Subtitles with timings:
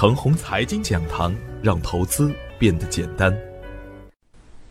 [0.00, 3.36] 程红财经讲堂，让投资变得简单。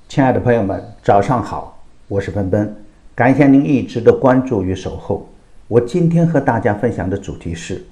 [0.07, 2.75] 亲爱的朋友们，早上好，我是奔奔，
[3.13, 5.29] 感谢您一直的关注与守候。
[5.67, 7.85] 我今天和大家分享的主题是：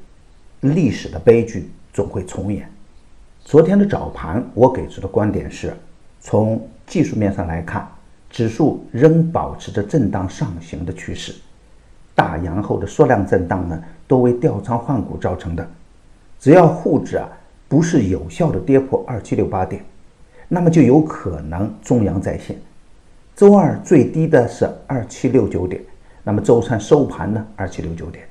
[0.62, 2.68] 历史的悲剧总会重演。
[3.45, 5.71] 昨天的早盘，我给出的观点是：
[6.19, 7.88] 从技术面上来看，
[8.31, 11.35] 指数仍保持着震荡上行的趋势。
[12.15, 15.69] 大阳后的缩量震荡呢，多为调仓换股造成的。
[16.39, 17.27] 只要沪指啊
[17.67, 19.83] 不是有效的跌破二七六八点，
[20.47, 22.55] 那么就有可能中阳再现。
[23.36, 25.81] 周二最低的是二七六九点，
[26.23, 28.25] 那么周三收盘呢二七六九点，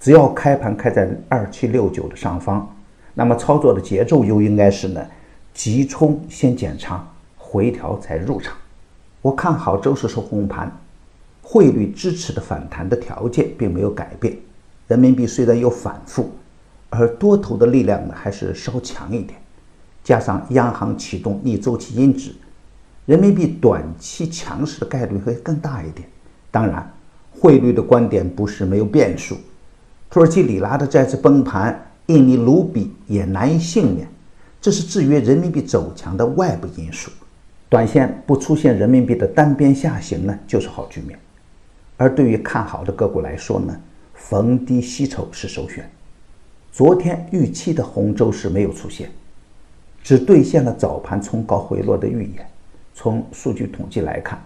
[0.00, 2.68] 只要开盘开在二七六九的上方。
[3.14, 5.06] 那么操作的节奏又应该是呢，
[5.52, 8.56] 急冲先减仓，回调才入场。
[9.20, 10.72] 我看好周四收红盘，
[11.42, 14.34] 汇率支持的反弹的条件并没有改变。
[14.88, 16.30] 人民币虽然有反复，
[16.94, 19.40] 而多头的力量呢还是稍强一点。
[20.04, 22.34] 加上央行启动逆周期因子，
[23.06, 26.06] 人民币短期强势的概率会更大一点。
[26.50, 26.92] 当然，
[27.30, 29.38] 汇率的观点不是没有变数。
[30.10, 31.88] 土耳其里拉的再次崩盘。
[32.06, 34.08] 印尼卢比也难以幸免，
[34.60, 37.12] 这是制约人民币走强的外部因素。
[37.68, 41.16] 短线不出现人民币的单边下行呢，就是好局面。
[41.96, 43.80] 而对于看好的个股来说呢，
[44.14, 45.88] 逢低吸筹是首选。
[46.72, 49.10] 昨天预期的红周是没有出现，
[50.02, 52.46] 只兑现了早盘冲高回落的预言。
[52.94, 54.42] 从数据统计来看，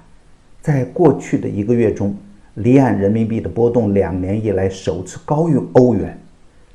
[0.60, 2.16] 在过去的一个月中，
[2.54, 6.20] 离岸人民币的波动两年以来首次高于欧元。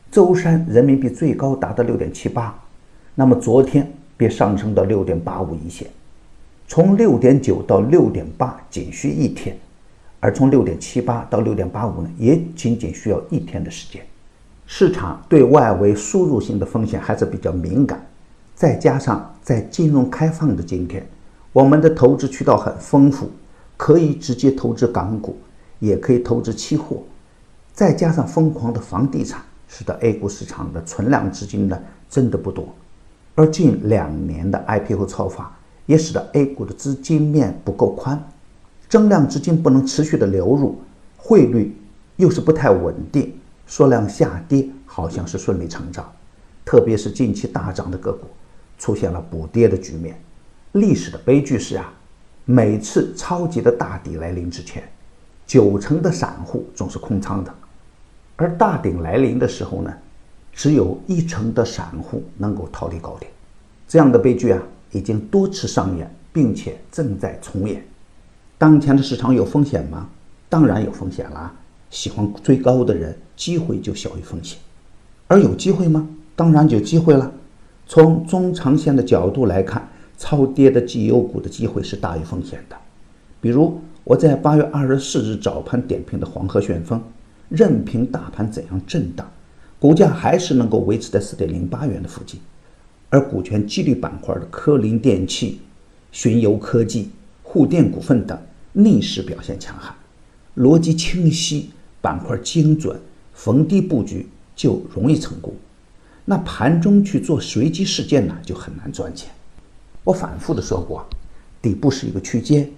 [0.09, 2.57] 周三人民币最高达到六点七八，
[3.13, 5.85] 那么昨天便上升到六点八五一线，
[6.65, 9.57] 从六点九到六点八仅需一天，
[10.21, 14.01] 而从六点七八到六点八五呢，也仅仅需要一天的时间。
[14.73, 18.07] 市场对外围输入性的风险还是比较敏感，
[18.55, 21.05] 再加上在金融开放的今天，
[21.51, 23.29] 我们的投资渠道很丰富，
[23.75, 25.35] 可以直接投资港股，
[25.79, 27.03] 也可以投资期货，
[27.73, 29.41] 再加上疯狂的房地产。
[29.67, 31.77] 使得 A 股市场的存量资金呢
[32.09, 32.73] 真的不多，
[33.35, 35.53] 而近两年的 IPO 超发
[35.85, 38.21] 也使得 A 股的资金面不够宽，
[38.87, 40.77] 增量资金不能持续的流入，
[41.17, 41.75] 汇率
[42.15, 43.33] 又是不太稳定，
[43.65, 46.09] 缩量下跌好像是顺理成章。
[46.63, 48.27] 特别是近期大涨的个股
[48.77, 50.21] 出现了补跌的局面。
[50.73, 51.91] 历史的悲剧是啊，
[52.45, 54.83] 每次超级的大底来临之前，
[55.45, 57.53] 九成的散户总是空仓的。
[58.37, 59.93] 而大顶来临的时候呢，
[60.53, 63.31] 只有一成的散户能够逃离高点，
[63.87, 64.61] 这样的悲剧啊，
[64.91, 67.85] 已经多次上演，并且正在重演。
[68.57, 70.07] 当前的市场有风险吗？
[70.47, 71.53] 当然有风险啦。
[71.91, 74.57] 喜欢追高的人，机会就小于风险。
[75.27, 76.09] 而有机会吗？
[76.35, 77.31] 当然有机会了。
[77.85, 79.87] 从中长线的角度来看，
[80.17, 82.75] 超跌的绩优股的机会是大于风险的。
[83.39, 86.99] 比如我在八月二十四日早盘点评的黄河旋风。
[87.49, 89.29] 任凭大盘怎样震荡，
[89.77, 92.39] 股价还是能够维持在四点零八元的附近。
[93.09, 95.59] 而股权激励板块的科林电器、
[96.13, 97.09] 巡游科技、
[97.43, 98.39] 沪电股份等
[98.71, 99.93] 逆势表现强悍，
[100.55, 102.99] 逻辑清晰，板块精准，
[103.33, 105.53] 逢低布局就容易成功。
[106.25, 109.29] 那盘中去做随机事件呢，就很难赚钱。
[110.03, 111.05] 我反复的说过，
[111.61, 112.69] 底部是一个区间，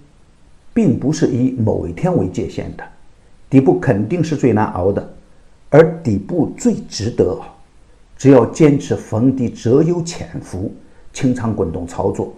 [0.72, 2.84] 并不是以某一天为界限的。
[3.48, 5.14] 底部肯定是最难熬的，
[5.70, 7.40] 而底部最值得。
[8.16, 10.72] 只要坚持逢低择优潜伏、
[11.12, 12.32] 清仓滚动操作，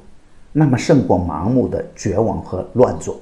[0.52, 3.20] 那么胜过盲目的绝望和乱做。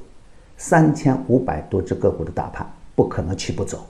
[0.56, 3.86] 三千五百多只个股的大盘不可能齐步走。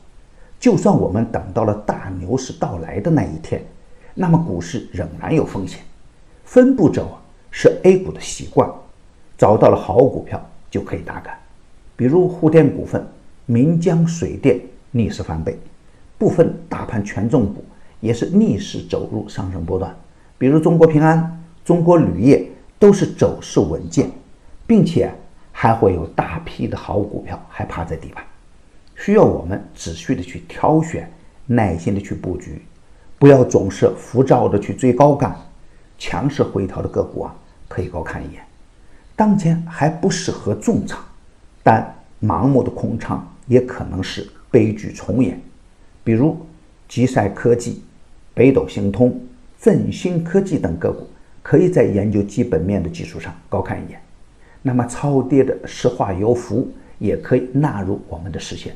[0.59, 3.63] 就算我们等到了大牛市到来的那一天，
[4.15, 5.81] 那么股市仍然有风险。
[6.45, 7.19] 分步走
[7.51, 8.71] 是 A 股的习惯，
[9.37, 11.39] 找到了好股票就可以大干，
[11.97, 13.07] 比如沪电股份。
[13.47, 14.59] 岷江水电
[14.91, 15.59] 逆势翻倍，
[16.17, 17.63] 部分大盘权重股
[18.01, 19.95] 也是逆势走入上升波段，
[20.39, 22.43] 比如中国平安、中国铝业
[22.79, 24.11] 都是走势稳健，
[24.67, 25.13] 并且
[25.53, 28.25] 还会有大批的好股票还趴在底盘，
[29.05, 31.07] 需要我们仔细的去挑选，
[31.45, 32.63] 耐心的去布局，
[33.19, 35.37] 不要总是浮躁的去追高干，
[35.99, 37.37] 强势回调的个股啊
[37.69, 38.43] 可以高看一眼，
[39.15, 40.99] 当前还不适合重仓，
[41.63, 43.23] 但盲目的空仓。
[43.47, 45.39] 也可能是悲剧重演，
[46.03, 46.35] 比如
[46.89, 47.83] 吉赛科技、
[48.33, 49.21] 北斗星通、
[49.61, 51.07] 振兴科技等个股，
[51.43, 54.01] 可以在研究基本面的基础上高看一眼。
[54.63, 56.67] 那么超跌的石化油服
[56.99, 58.75] 也可以纳入我们的视线，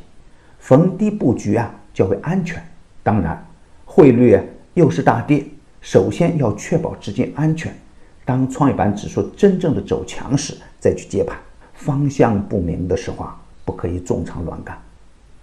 [0.68, 2.62] 逢低布局啊较为安全。
[3.02, 3.42] 当然，
[3.86, 4.38] 汇率
[4.74, 5.42] 又是大跌，
[5.80, 7.74] 首先要确保资金安全。
[8.22, 11.38] 当创业板指数真正的走强时，再去接盘。
[11.72, 14.78] 方向不明的时候啊，不可以重仓乱干。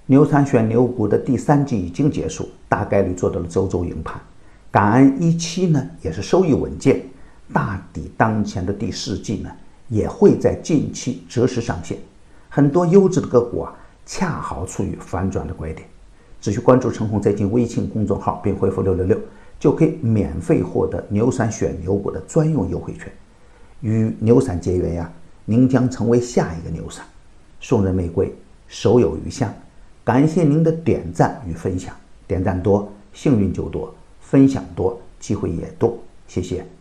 [0.05, 4.21] 牛散选牛股的第三季已经结束，大概率做到了周周赢盘。
[4.69, 7.01] 感恩一期呢，也是收益稳健。
[7.51, 9.49] 大抵当前的第四季呢，
[9.89, 11.97] 也会在近期择时上线。
[12.47, 13.73] 很多优质的个股啊，
[14.05, 15.87] 恰好处于反转的拐点。
[16.39, 19.19] 只需关注陈红财经微信公众号，并回复六六六。
[19.57, 23.09] 就可以免费获得牛散选牛股的专用优惠券，
[23.79, 25.11] 与牛散结缘呀，
[25.45, 27.05] 您将成为下一个牛散。
[27.61, 28.35] 送人玫瑰，
[28.67, 29.51] 手有余香。
[30.03, 31.95] 感谢您的点赞与分享，
[32.27, 35.97] 点赞多幸运就多，分享多机会也多。
[36.27, 36.74] 谢谢。